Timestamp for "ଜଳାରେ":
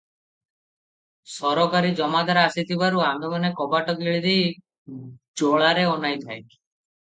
5.45-5.87